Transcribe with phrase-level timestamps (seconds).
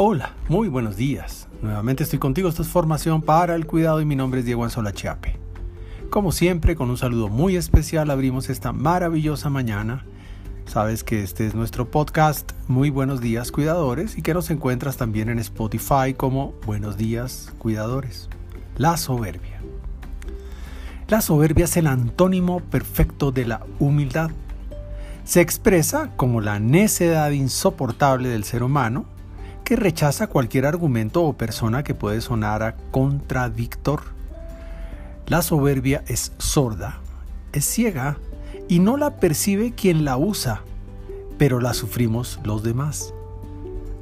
[0.00, 1.48] Hola, muy buenos días.
[1.60, 4.92] Nuevamente estoy contigo, esta es Formación para el Cuidado y mi nombre es Diego Anzola
[4.92, 5.36] Chiape.
[6.08, 10.04] Como siempre, con un saludo muy especial abrimos esta maravillosa mañana.
[10.66, 15.30] Sabes que este es nuestro podcast Muy Buenos Días Cuidadores y que nos encuentras también
[15.30, 18.28] en Spotify como Buenos Días Cuidadores.
[18.76, 19.60] La soberbia.
[21.08, 24.30] La soberbia es el antónimo perfecto de la humildad.
[25.24, 29.17] Se expresa como la necedad insoportable del ser humano
[29.68, 34.00] que rechaza cualquier argumento o persona que puede sonar a contradictor.
[35.26, 37.00] La soberbia es sorda,
[37.52, 38.16] es ciega
[38.66, 40.62] y no la percibe quien la usa,
[41.36, 43.12] pero la sufrimos los demás.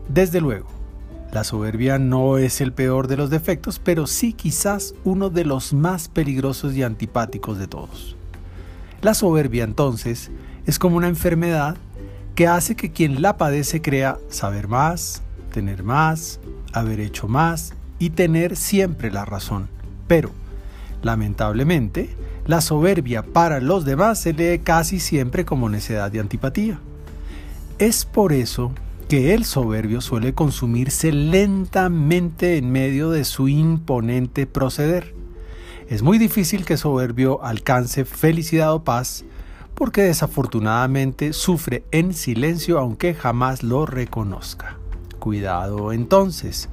[0.09, 0.69] Desde luego,
[1.33, 5.73] la soberbia no es el peor de los defectos, pero sí quizás uno de los
[5.73, 8.15] más peligrosos y antipáticos de todos.
[9.02, 10.30] La soberbia entonces
[10.65, 11.77] es como una enfermedad
[12.37, 15.24] que hace que quien la padece crea saber más,
[15.57, 16.38] tener más,
[16.74, 19.71] haber hecho más y tener siempre la razón.
[20.07, 20.30] Pero,
[21.01, 22.10] lamentablemente,
[22.46, 26.79] la soberbia para los demás se lee casi siempre como necedad y antipatía.
[27.79, 28.71] Es por eso
[29.09, 35.15] que el soberbio suele consumirse lentamente en medio de su imponente proceder.
[35.88, 39.24] Es muy difícil que soberbio alcance felicidad o paz,
[39.74, 44.77] porque desafortunadamente sufre en silencio aunque jamás lo reconozca.
[45.27, 46.69] Cuidado entonces.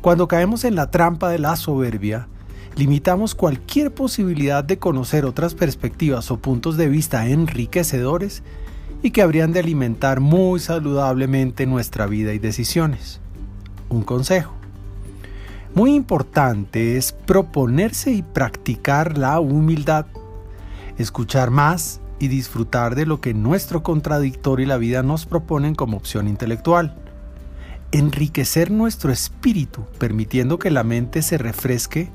[0.00, 2.26] Cuando caemos en la trampa de la soberbia,
[2.74, 8.42] limitamos cualquier posibilidad de conocer otras perspectivas o puntos de vista enriquecedores
[9.00, 13.20] y que habrían de alimentar muy saludablemente nuestra vida y decisiones.
[13.88, 14.54] Un consejo.
[15.72, 20.06] Muy importante es proponerse y practicar la humildad,
[20.98, 25.96] escuchar más y disfrutar de lo que nuestro contradictor y la vida nos proponen como
[25.96, 27.03] opción intelectual
[27.94, 32.10] enriquecer nuestro espíritu, permitiendo que la mente se refresque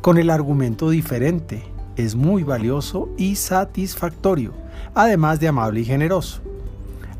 [0.00, 1.62] con el argumento diferente.
[1.94, 4.52] Es muy valioso y satisfactorio,
[4.92, 6.40] además de amable y generoso.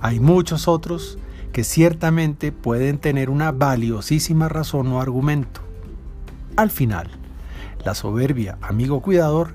[0.01, 1.19] Hay muchos otros
[1.53, 5.61] que ciertamente pueden tener una valiosísima razón o argumento.
[6.57, 7.11] Al final,
[7.85, 9.55] la soberbia, amigo cuidador,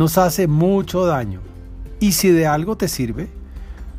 [0.00, 1.38] nos hace mucho daño
[2.00, 3.28] y si de algo te sirve,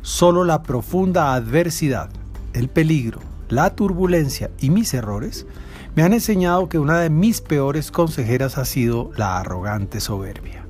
[0.02, 2.10] solo la profunda adversidad,
[2.52, 5.46] el peligro, la turbulencia y mis errores
[5.94, 10.66] me han enseñado que una de mis peores consejeras ha sido la arrogante soberbia.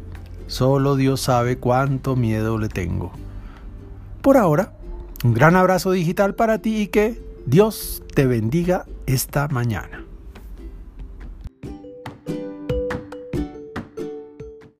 [0.46, 3.12] Solo Dios sabe cuánto miedo le tengo.
[4.22, 4.72] Por ahora,
[5.24, 10.05] un gran abrazo digital para ti y que Dios te bendiga esta mañana.